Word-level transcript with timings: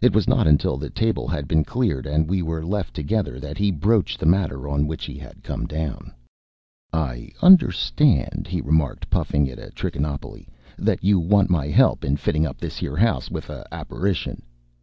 It 0.00 0.14
was 0.14 0.26
not 0.26 0.46
until 0.46 0.78
the 0.78 0.88
table 0.88 1.28
had 1.28 1.46
been 1.46 1.62
cleared 1.62 2.06
and 2.06 2.26
we 2.26 2.40
were 2.40 2.64
left 2.64 2.94
together 2.94 3.38
that 3.38 3.58
he 3.58 3.70
broached 3.70 4.18
the 4.18 4.24
matter 4.24 4.66
on 4.66 4.86
which 4.86 5.04
he 5.04 5.18
had 5.18 5.42
come 5.42 5.66
down. 5.66 6.14
"I 6.90 7.32
hunderstand," 7.36 8.46
he 8.48 8.62
remarked, 8.62 9.10
puffing 9.10 9.46
at 9.50 9.58
a 9.58 9.70
trichinopoly, 9.72 10.48
"that 10.78 11.04
you 11.04 11.18
want 11.20 11.50
my 11.50 11.68
'elp 11.70 12.02
in 12.02 12.16
fitting 12.16 12.46
up 12.46 12.56
this 12.56 12.82
'ere 12.82 12.98
'ouse 12.98 13.30
with 13.30 13.50
a 13.50 13.66
happarition." 13.70 14.40